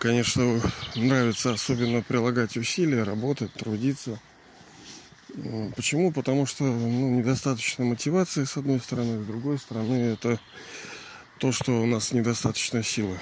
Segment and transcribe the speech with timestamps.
[0.00, 0.60] Конечно,
[0.94, 4.20] нравится особенно прилагать усилия, работать, трудиться.
[5.74, 6.12] Почему?
[6.12, 10.38] Потому что ну, недостаточно мотивации, с одной стороны, с другой стороны, это
[11.38, 13.18] то, что у нас недостаточно силы.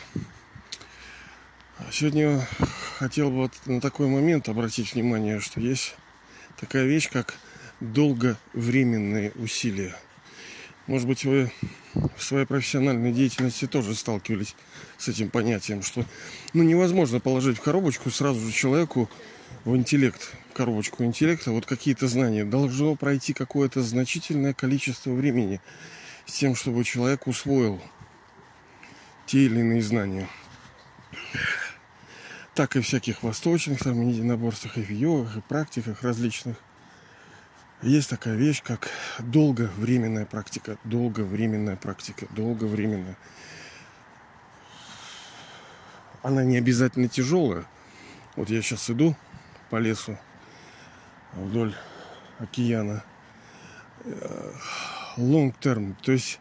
[1.91, 2.47] Сегодня
[2.99, 5.95] хотел бы на такой момент обратить внимание, что есть
[6.59, 7.35] такая вещь, как
[7.81, 9.97] долговременные усилия.
[10.87, 11.51] Может быть, вы
[12.17, 14.55] в своей профессиональной деятельности тоже сталкивались
[14.99, 16.05] с этим понятием, что
[16.53, 19.11] ну, невозможно положить в коробочку сразу же человеку
[19.65, 22.45] в интеллект, коробочку интеллекта, вот какие-то знания.
[22.45, 25.61] Должно пройти какое-то значительное количество времени
[26.27, 27.81] с тем, чтобы человек усвоил
[29.27, 30.29] те или иные знания.
[32.55, 36.57] Так и всяких восточных там единоборствах, и в йогах, и практиках различных.
[37.83, 40.79] Есть такая вещь, как долговременная практика.
[40.85, 42.27] Долговременная практика.
[42.31, 43.17] Долговременная.
[46.23, 47.65] Она не обязательно тяжелая.
[48.35, 49.15] Вот я сейчас иду
[49.71, 50.19] по лесу
[51.35, 51.75] вдоль
[52.39, 53.05] океана.
[55.17, 56.41] Long term, то есть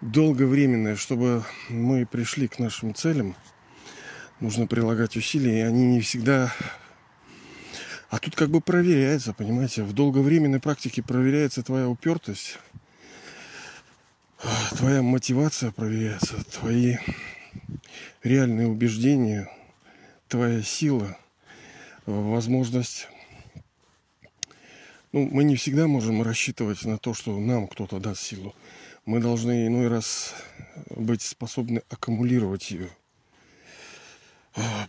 [0.00, 3.36] долговременное, чтобы мы пришли к нашим целям,
[4.40, 6.52] нужно прилагать усилия, и они не всегда
[8.14, 12.58] а тут как бы проверяется, понимаете, в долговременной практике проверяется твоя упертость,
[14.76, 16.94] твоя мотивация проверяется, твои
[18.22, 19.50] реальные убеждения,
[20.28, 21.18] твоя сила,
[22.06, 23.08] возможность.
[25.10, 28.54] Ну, мы не всегда можем рассчитывать на то, что нам кто-то даст силу.
[29.06, 30.34] Мы должны иной раз
[30.88, 32.90] быть способны аккумулировать ее–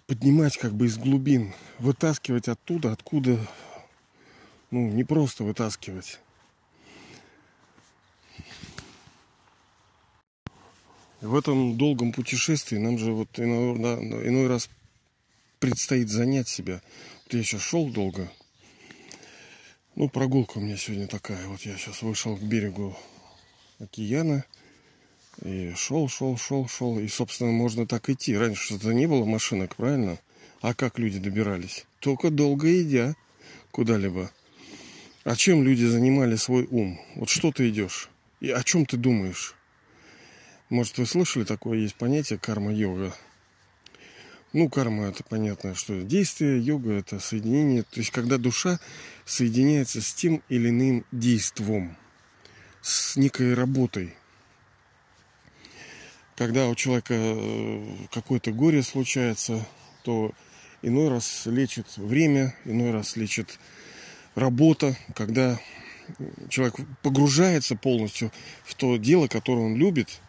[0.08, 3.40] поднимать как бы из глубин, вытаскивать оттуда, откуда,
[4.72, 6.20] ну, не просто вытаскивать.
[11.22, 14.70] В этом долгом путешествии нам же вот иной, да, иной раз
[15.60, 16.82] предстоит занять себя.
[17.24, 18.32] Вот я сейчас шел долго.
[19.96, 21.48] Ну, прогулка у меня сегодня такая.
[21.48, 22.96] Вот я сейчас вышел к берегу
[23.80, 24.46] океана.
[25.44, 27.00] И шел, шел, шел, шел.
[27.00, 28.38] И, собственно, можно так идти.
[28.38, 30.18] Раньше это не было машинок, правильно?
[30.62, 31.86] А как люди добирались?
[32.00, 33.16] Только долго идя
[33.72, 34.32] куда-либо.
[35.24, 37.00] А чем люди занимали свой ум?
[37.16, 38.10] Вот что ты идешь?
[38.40, 39.56] И о чем ты думаешь?
[40.70, 43.14] Может, вы слышали такое есть понятие карма-йога?
[44.54, 48.80] Ну, карма это понятно, что действие, йога это соединение, то есть когда душа
[49.26, 51.98] соединяется с тем или иным действом,
[52.82, 54.16] с некой работой,
[56.36, 59.66] когда у человека э, какое-то горе случается,
[60.04, 60.32] то
[60.82, 63.60] иной раз лечит время, иной раз лечит
[64.36, 65.60] работа, когда
[66.50, 68.32] человек погружается полностью
[68.64, 70.20] в то дело, которое он любит.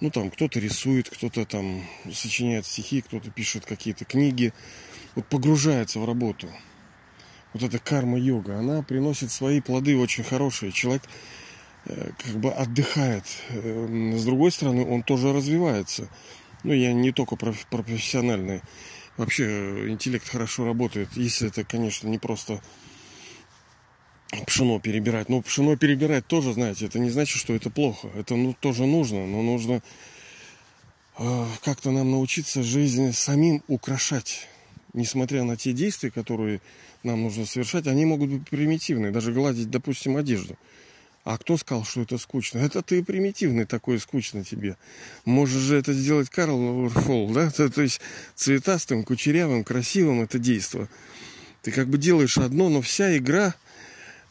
[0.00, 4.52] Ну, там, кто-то рисует, кто-то там сочиняет стихи, кто-то пишет какие-то книги.
[5.14, 6.48] Вот погружается в работу.
[7.52, 10.72] Вот эта карма-йога, она приносит свои плоды очень хорошие.
[10.72, 11.02] Человек
[11.84, 13.24] как бы отдыхает.
[13.50, 16.08] Э, с другой стороны, он тоже развивается.
[16.62, 18.62] Ну, я не только про, про профессиональный.
[19.16, 22.62] Вообще э, интеллект хорошо работает, если это, конечно, не просто
[24.46, 25.28] пшено перебирать.
[25.28, 28.08] Но пшено перебирать тоже, знаете, это не значит, что это плохо.
[28.14, 29.82] Это ну, тоже нужно, но нужно
[31.18, 34.48] э, как-то нам научиться жизнь самим украшать.
[34.94, 36.60] Несмотря на те действия, которые
[37.02, 39.10] нам нужно совершать, они могут быть примитивные.
[39.10, 40.56] Даже гладить, допустим, одежду.
[41.24, 42.58] А кто сказал, что это скучно?
[42.58, 44.76] Это ты примитивный такой, скучно тебе.
[45.24, 47.50] Можешь же это сделать Карл Уорфол, да?
[47.50, 48.00] То, то есть
[48.34, 50.88] цветастым, кучерявым, красивым это действо.
[51.62, 53.54] Ты как бы делаешь одно, но вся игра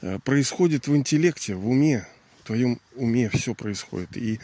[0.02, 2.06] э, происходит в интеллекте, в уме.
[2.44, 4.18] В твоем уме все происходит.
[4.18, 4.42] И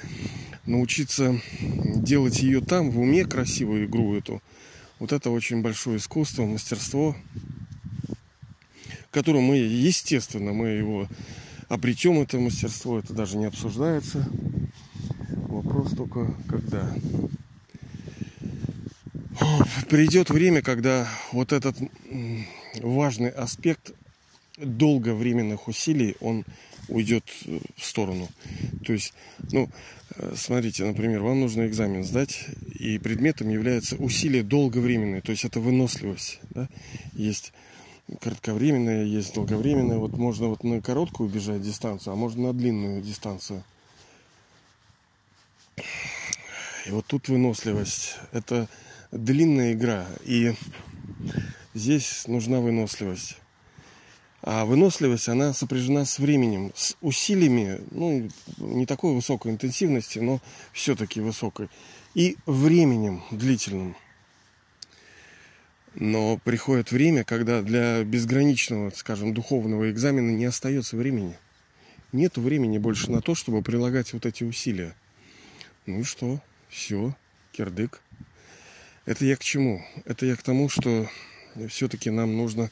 [0.66, 4.42] научиться делать ее там, в уме, красивую игру эту,
[5.00, 7.16] вот это очень большое искусство, мастерство,
[9.12, 11.10] которое мы, естественно, мы его
[11.68, 14.28] обретем это мастерство, это даже не обсуждается.
[15.48, 16.94] Вопрос только когда.
[19.90, 21.78] Придет время, когда вот этот
[22.82, 23.94] важный аспект
[24.58, 26.44] долговременных усилий, он
[26.88, 27.24] уйдет
[27.76, 28.28] в сторону.
[28.86, 29.14] То есть,
[29.52, 29.70] ну,
[30.36, 36.40] смотрите, например, вам нужно экзамен сдать, и предметом является усилие долговременное, то есть это выносливость.
[36.52, 36.70] Да?
[37.14, 37.54] Есть
[38.22, 39.98] кратковременная, есть долговременная.
[39.98, 43.64] Вот можно вот на короткую бежать дистанцию, а можно на длинную дистанцию.
[46.86, 48.16] И вот тут выносливость.
[48.32, 48.68] Это
[49.12, 50.08] длинная игра.
[50.24, 50.54] И
[51.74, 53.38] здесь нужна выносливость.
[54.42, 60.40] А выносливость, она сопряжена с временем, с усилиями, ну, не такой высокой интенсивности, но
[60.72, 61.70] все-таки высокой.
[62.14, 63.98] И временем длительным.
[66.00, 71.36] Но приходит время, когда для безграничного, скажем, духовного экзамена не остается времени.
[72.12, 74.94] Нету времени больше на то, чтобы прилагать вот эти усилия.
[75.88, 76.40] Ну и что?
[76.70, 77.16] Все,
[77.52, 78.00] кирдык.
[79.06, 79.84] Это я к чему?
[80.06, 81.10] Это я к тому, что
[81.68, 82.70] все-таки нам нужно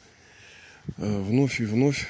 [0.98, 2.08] э, вновь и вновь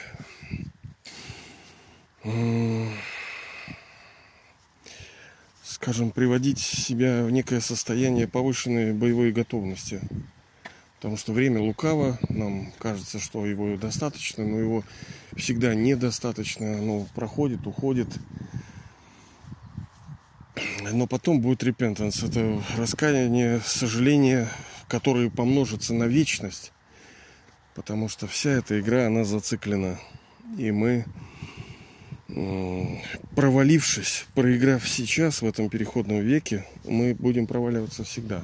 [5.64, 10.02] скажем, приводить себя в некое состояние повышенной боевой готовности.
[11.06, 14.84] Потому что время лукаво, нам кажется, что его достаточно, но его
[15.36, 18.08] всегда недостаточно, оно проходит, уходит.
[20.92, 24.50] Но потом будет репентанс, это раскаяние, сожаление,
[24.88, 26.72] которые помножатся на вечность,
[27.76, 30.00] потому что вся эта игра, она зациклена.
[30.58, 31.06] И мы
[33.36, 38.44] провалившись, проиграв сейчас в этом переходном веке, мы будем проваливаться всегда.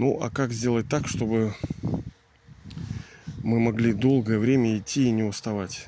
[0.00, 1.54] Ну, а как сделать так, чтобы
[3.42, 5.86] мы могли долгое время идти и не уставать?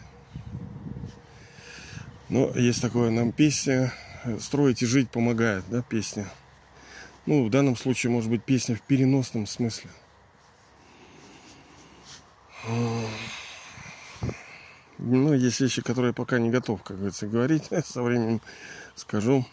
[2.28, 3.90] Но есть такое нам песня
[4.38, 6.28] «Строить и жить помогает», да, песня.
[7.24, 9.88] Ну, в данном случае, может быть, песня в переносном смысле.
[14.98, 17.70] Ну, есть вещи, которые я пока не готов, как говорится, говорить.
[17.86, 18.42] Со временем
[18.94, 19.46] скажу.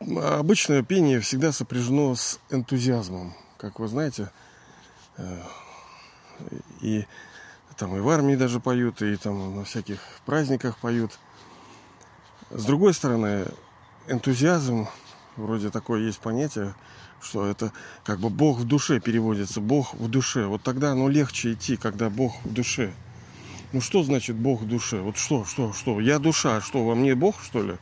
[0.00, 3.34] Обычное пение всегда сопряжено с энтузиазмом.
[3.56, 4.30] Как вы знаете,
[5.16, 5.42] э,
[6.80, 7.06] и
[7.78, 11.18] там и в армии даже поют, и там на всяких праздниках поют.
[12.50, 13.46] С другой стороны,
[14.06, 14.88] энтузиазм,
[15.36, 16.74] вроде такое есть понятие,
[17.20, 17.72] что это
[18.04, 20.46] как бы Бог в душе переводится, Бог в душе.
[20.46, 22.92] Вот тогда оно легче идти, когда Бог в душе.
[23.72, 25.00] Ну что значит Бог в душе?
[25.00, 26.00] Вот что, что, что?
[26.00, 27.78] Я душа, что, во мне Бог, что ли?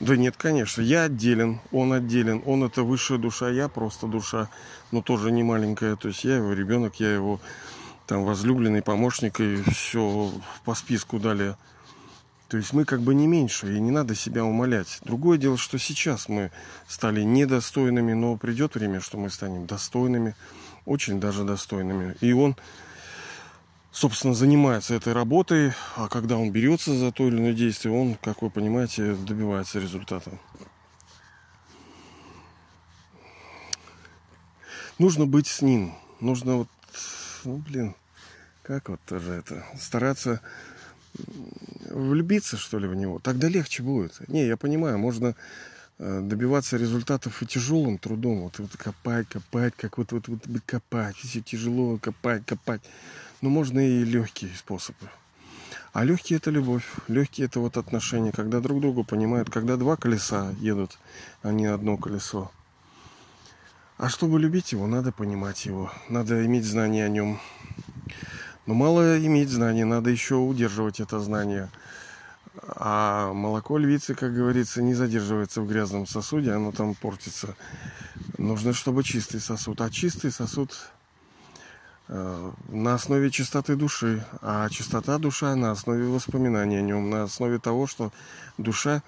[0.00, 4.48] Да нет, конечно, я отделен, он отделен, он это высшая душа, я просто душа,
[4.92, 7.38] но тоже не маленькая, то есть я его ребенок, я его
[8.06, 10.32] там возлюбленный помощник и все
[10.64, 11.56] по списку далее.
[12.48, 14.98] То есть мы как бы не меньше, и не надо себя умолять.
[15.04, 16.50] Другое дело, что сейчас мы
[16.88, 20.34] стали недостойными, но придет время, что мы станем достойными,
[20.86, 22.16] очень даже достойными.
[22.20, 22.56] И он,
[23.92, 28.42] собственно, занимается этой работой, а когда он берется за то или иное действие, он, как
[28.42, 30.30] вы понимаете, добивается результата.
[34.98, 35.94] Нужно быть с ним.
[36.20, 36.68] Нужно вот,
[37.44, 37.94] ну, блин,
[38.62, 40.42] как вот тоже это, стараться
[41.90, 44.20] влюбиться, что ли, в него, тогда легче будет.
[44.28, 45.34] Не, я понимаю, можно
[45.98, 48.42] э, добиваться результатов и тяжелым трудом.
[48.42, 52.82] Вот, вот копать, копать, как вот, вот, вот копать, все тяжело копать, копать.
[53.40, 55.08] Но можно и легкие способы.
[55.92, 60.54] А легкие это любовь, легкие это вот отношения, когда друг другу понимают, когда два колеса
[60.60, 60.98] едут,
[61.42, 62.52] а не одно колесо.
[63.98, 67.40] А чтобы любить его, надо понимать его, надо иметь знания о нем.
[68.66, 71.70] Но мало иметь знаний, надо еще удерживать это знание.
[72.62, 77.56] А молоко львицы, как говорится, не задерживается в грязном сосуде, оно там портится.
[78.38, 79.80] Нужно, чтобы чистый сосуд.
[79.80, 80.70] А чистый сосуд
[82.10, 84.24] на основе чистоты души.
[84.42, 88.12] А чистота душа на основе воспоминаний о нем, на основе того, что
[88.58, 89.02] душа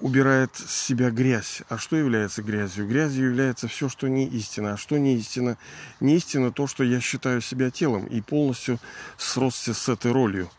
[0.00, 1.62] убирает с себя грязь.
[1.68, 2.86] А что является грязью?
[2.86, 4.74] Грязью является все, что не истина.
[4.74, 5.56] А что не истина?
[6.00, 8.78] Не истина то, что я считаю себя телом и полностью
[9.16, 10.50] сросся с этой ролью.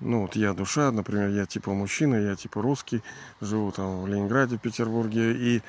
[0.00, 3.02] Ну вот я душа, например, я типа мужчина, я типа русский,
[3.42, 5.62] живу там в Ленинграде, Петербурге и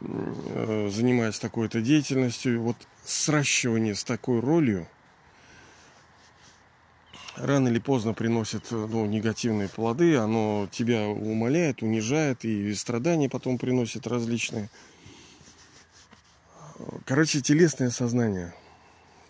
[0.00, 2.62] э, занимаюсь такой-то деятельностью.
[2.62, 2.76] Вот
[3.08, 4.86] сращивание с такой ролью–
[7.40, 14.06] рано или поздно приносит ну, негативные плоды, оно тебя умоляет, унижает и страдания потом приносит
[14.06, 14.68] различные.
[17.04, 18.54] Короче, телесное сознание.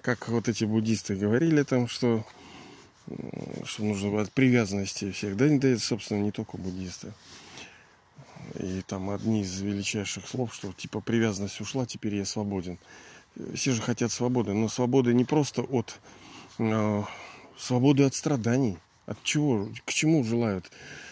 [0.02, 2.24] Как вот эти буддисты говорили там, что,
[3.64, 5.36] что нужно от привязанности всех.
[5.36, 7.12] Да, да, собственно, не только буддисты.
[8.58, 12.78] И там одни из величайших слов, что типа привязанность ушла, теперь я свободен.
[13.54, 16.00] Все же хотят свободы, но свободы не просто от
[16.58, 17.02] э,
[17.56, 18.78] свободы от страданий.
[19.06, 19.68] От чего?
[19.84, 20.70] К чему желают?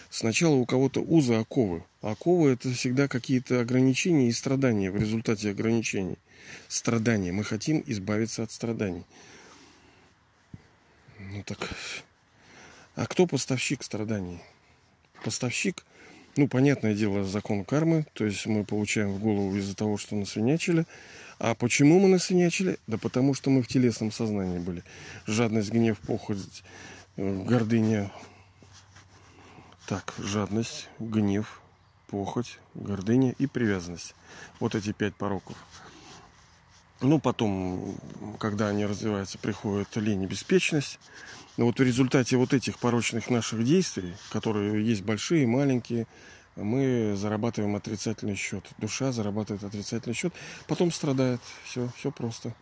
[0.09, 1.83] Сначала у кого-то узы оковы.
[2.01, 6.17] Оковы это всегда какие-то ограничения и страдания в результате ограничений.
[6.67, 7.31] Страдания.
[7.31, 9.03] Мы хотим избавиться от страданий.
[11.19, 11.69] Ну так.
[12.95, 14.39] А кто поставщик страданий?
[15.23, 15.85] Поставщик,
[16.35, 18.05] ну, понятное дело, закон кармы.
[18.13, 20.85] То есть мы получаем в голову из-за того, что насвинячили.
[21.39, 22.79] А почему мы насынячили?
[22.87, 24.83] Да потому что мы в телесном сознании были.
[25.25, 26.63] Жадность, гнев, похоть,
[27.15, 28.11] э, гордыня.
[29.87, 31.61] Так, жадность, гнев,
[32.07, 34.15] похоть, гордыня и привязанность.
[34.59, 35.55] Вот эти пять пороков.
[36.99, 37.95] Ну, потом,
[38.39, 40.99] когда они развиваются, приходит лень и беспечность.
[41.55, 46.07] Но вот в результате вот этих порочных наших действий, которые есть большие, маленькие,
[46.57, 48.65] мы зарабатываем отрицательный счет.
[48.77, 50.33] Душа зарабатывает отрицательный счет,
[50.67, 51.39] потом страдает.
[51.63, 52.53] Все, все просто.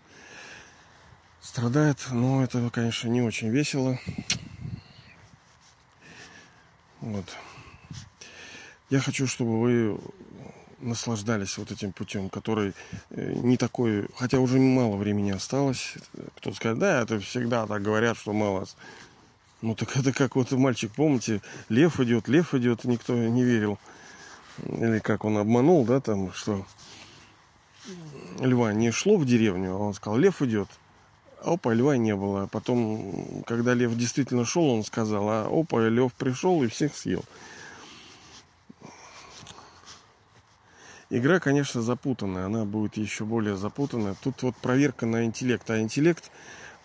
[1.42, 4.00] Страдает, но это, конечно, не очень весело.
[7.02, 7.26] Вот.
[8.90, 10.00] Я хочу, чтобы вы
[10.80, 12.74] наслаждались вот этим путем, который
[13.12, 15.96] э, не такой, хотя уже мало времени осталось.
[16.38, 18.68] Кто-то скажет, да, это всегда так говорят, что мало.
[19.66, 23.80] Ну так это как вот мальчик, помните, лев идет, лев идет, никто не верил.
[24.64, 26.68] Или как он обманул, да, там, что
[28.40, 30.68] льва не шло в деревню, а он сказал, лев идет.
[31.44, 32.46] Опа, льва не было.
[32.46, 37.26] Потом, когда лев действительно шел, он сказал, а опа, лев пришел и всех съел.
[41.10, 44.16] Игра, конечно, запутанная, она будет еще более запутанная.
[44.22, 46.30] Тут вот проверка на интеллект, а интеллект,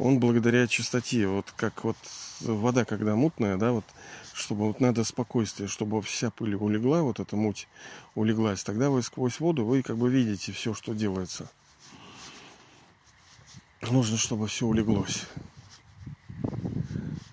[0.00, 1.96] он благодаря чистоте, вот как вот
[2.40, 3.84] вода, когда мутная, да, вот,
[4.32, 7.68] чтобы вот надо спокойствие, чтобы вся пыль улегла, вот эта муть
[8.14, 11.50] улеглась, тогда вы сквозь воду, вы как бы видите все, что делается.
[13.82, 15.24] Нужно, чтобы все улеглось.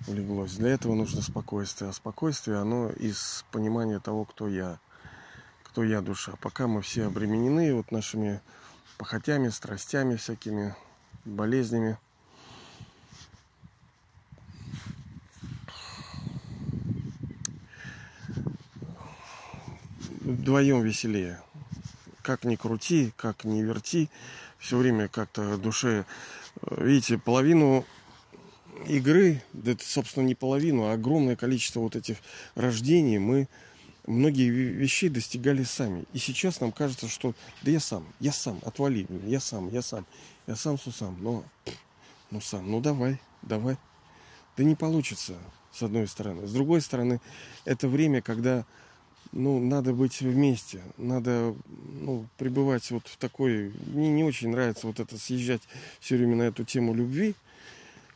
[0.08, 0.54] Улеглось.
[0.56, 1.90] Для этого нужно спокойствие.
[1.90, 4.80] А спокойствие, оно из понимания того, кто я
[5.64, 6.34] кто я душа.
[6.42, 8.42] Пока мы все обременены вот нашими
[8.98, 10.76] похотями, страстями всякими,
[11.26, 12.00] болезнями.
[20.28, 21.42] Вдвоем веселее.
[22.22, 24.10] Как ни крути, как ни верти,
[24.60, 26.06] все время как-то душе...
[26.70, 27.86] Видите, половину
[28.88, 32.18] игры, да это, собственно, не половину, а огромное количество вот этих
[32.56, 33.48] рождений мы
[34.06, 36.04] многие вещи достигали сами.
[36.12, 40.06] И сейчас нам кажется, что да я сам, я сам, отвали, я сам, я сам,
[40.46, 41.18] я сам сусам.
[41.22, 41.46] Но,
[42.32, 43.78] ну сам, ну давай, давай.
[44.58, 45.38] Да не получится,
[45.72, 46.48] с одной стороны.
[46.48, 47.22] С другой стороны,
[47.64, 48.66] это время, когда
[49.32, 51.56] ну, надо быть вместе, надо
[52.02, 53.74] ну, пребывать вот в такой...
[53.88, 55.62] Мне не очень нравится вот это съезжать
[56.00, 57.36] все время на эту тему любви.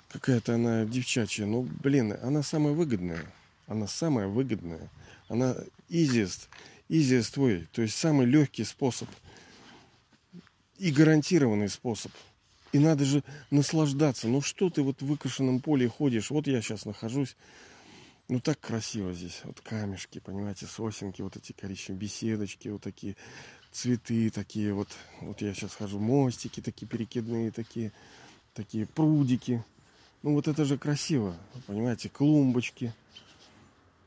[0.09, 1.45] Какая-то она девчачья.
[1.45, 3.25] Ну, блин, она самая выгодная.
[3.67, 4.89] Она самая выгодная.
[5.29, 5.55] Она
[5.89, 6.49] easiest,
[6.89, 9.07] easiest way, то есть самый легкий способ
[10.77, 12.11] и гарантированный способ.
[12.71, 14.27] И надо же наслаждаться.
[14.27, 16.31] Ну что ты вот в выкошенном поле ходишь?
[16.31, 17.35] Вот я сейчас нахожусь.
[18.31, 19.41] Ну так красиво здесь.
[19.43, 23.17] Вот камешки, понимаете, сосенки, вот эти коричневые беседочки, вот такие
[23.73, 24.87] цветы такие вот.
[25.19, 27.91] Вот я сейчас хожу, мостики такие перекидные, такие,
[28.53, 29.61] такие прудики.
[30.23, 31.35] Ну вот это же красиво,
[31.67, 32.93] понимаете, клумбочки.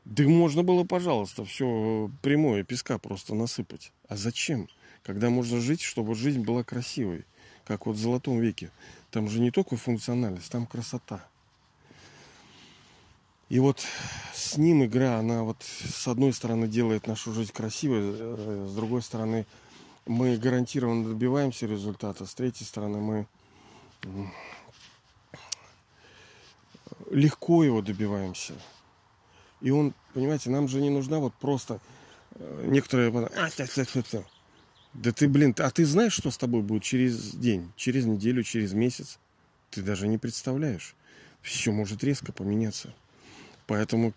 [0.05, 3.91] Да можно было, пожалуйста, все прямое песка просто насыпать.
[4.07, 4.69] А зачем?
[5.03, 7.25] Когда можно жить, чтобы жизнь была красивой.
[7.63, 8.71] Как вот в Золотом веке.
[9.11, 11.23] Там же не только функциональность, там красота.
[13.49, 13.85] И вот
[14.33, 19.03] с ним игра, она вот с одной стороны делает нашу жизнь красивой, э, с другой
[19.03, 19.45] стороны
[20.07, 23.27] мы гарантированно добиваемся результата, с третьей стороны мы
[27.11, 28.53] легко его добиваемся.
[29.61, 31.79] И он, понимаете, нам же не нужна вот просто
[32.31, 33.09] э, некоторые...
[33.09, 33.49] А,
[34.93, 38.73] да ты, блин, а ты знаешь, что с тобой будет через день, через неделю, через
[38.73, 39.19] месяц?
[39.69, 40.95] Ты даже не представляешь.
[41.41, 42.93] Все может резко поменяться.
[43.67, 44.13] Поэтому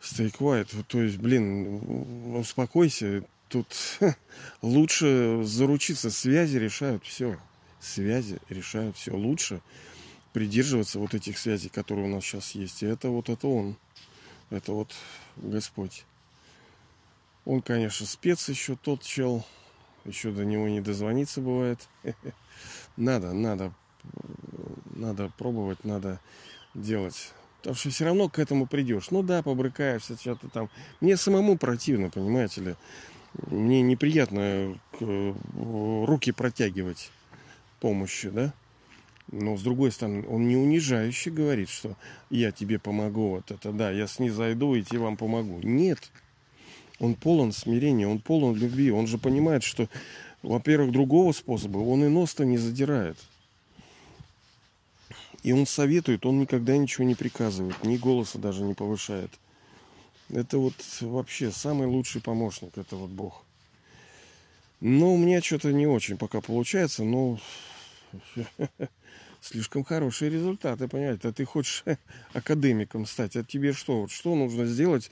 [0.00, 0.68] stay quiet.
[0.88, 3.24] То есть, блин, успокойся.
[3.48, 3.66] Тут
[4.62, 6.10] лучше заручиться.
[6.10, 7.38] Связи решают все.
[7.80, 9.14] Связи решают все.
[9.14, 9.60] Лучше
[10.32, 12.82] придерживаться вот этих связей, которые у нас сейчас есть.
[12.82, 13.76] И это вот это он.
[14.50, 14.92] Это вот
[15.36, 16.04] Господь.
[17.44, 19.44] Он, конечно, спец еще тот чел.
[20.04, 21.78] Еще до него не дозвониться бывает.
[22.96, 23.72] Надо, надо,
[24.94, 26.20] надо пробовать, надо
[26.74, 27.32] делать.
[27.62, 29.12] Потому что все равно к этому придешь.
[29.12, 30.68] Ну да, побрыкаешься, что-то там.
[31.00, 32.74] Мне самому противно, понимаете ли.
[33.46, 35.34] Мне неприятно э,
[36.04, 37.12] руки протягивать
[37.78, 38.52] помощи, да.
[39.30, 41.96] Но с другой стороны, он не унижающе говорит, что
[42.30, 45.60] я тебе помогу, вот это да, я снизойду и тебе вам помогу.
[45.62, 46.10] Нет.
[46.98, 48.90] Он полон смирения, он полон любви.
[48.90, 49.88] Он же понимает, что,
[50.42, 53.18] во-первых, другого способа он и нос-то не задирает.
[55.42, 59.30] И он советует, он никогда ничего не приказывает, ни голоса даже не повышает.
[60.30, 63.44] Это вот вообще самый лучший помощник, это вот Бог.
[64.80, 67.38] Но у меня что-то не очень пока получается, но
[69.40, 71.28] слишком хорошие результаты, понимаете?
[71.28, 71.84] А ты хочешь
[72.32, 74.08] академиком стать, а тебе что?
[74.08, 75.10] Что нужно сделать,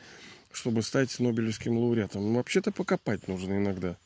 [0.53, 2.33] чтобы стать Нобелевским лауреатом?
[2.33, 3.97] Ну, вообще-то покопать нужно иногда.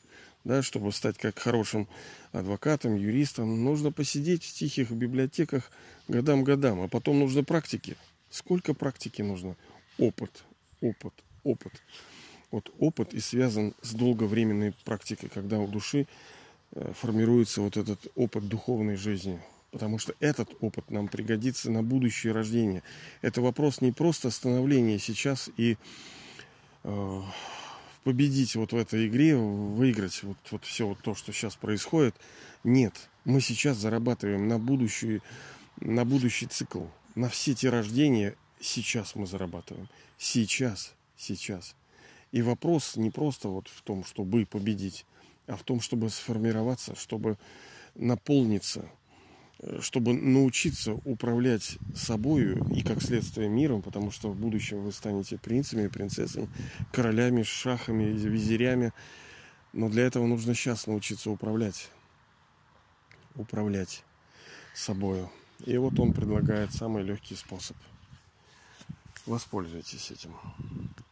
[0.45, 1.89] Да, чтобы стать как хорошим
[2.33, 5.71] адвокатом, юристом, нужно посидеть в тихих библиотеках
[6.09, 7.97] годам-годам, а потом нужно практики.
[8.31, 9.57] Сколько практики нужно?
[9.99, 10.45] Опыт,
[10.81, 11.73] опыт, опыт.
[12.51, 16.07] Вот опыт и связан с долговременной практикой, когда у души
[16.73, 19.41] э, формируется вот этот опыт духовной жизни.
[19.71, 22.83] Потому что этот опыт нам пригодится на будущее рождение.
[23.23, 25.77] Это вопрос не просто становления сейчас и
[26.85, 27.23] э,
[28.05, 32.15] победить вот в этой игре, выиграть вот, вот все вот то, что сейчас происходит.
[32.63, 35.21] Нет, мы сейчас зарабатываем на будущий,
[35.81, 36.85] на будущий цикл,
[37.15, 39.89] на все те рождения сейчас мы зарабатываем.
[40.19, 41.75] Сейчас, сейчас.
[42.31, 45.07] И вопрос не просто вот в том, чтобы победить,
[45.47, 47.39] а в том, чтобы сформироваться, чтобы
[47.95, 48.89] наполниться–
[49.81, 55.89] чтобы научиться управлять собою и, как следствие, миром, потому что в будущем вы станете принцами,
[55.89, 56.49] принцессами,
[56.93, 58.93] королями, шахами, визирями.
[59.73, 61.91] Но для этого нужно сейчас научиться управлять.
[63.35, 64.05] Управлять
[64.75, 65.31] собою.
[65.65, 67.77] И вот он предлагает самый легкий способ.
[69.27, 70.35] Воспользуйтесь этим.